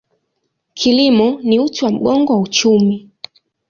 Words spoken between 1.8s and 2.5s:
wa mgongo wa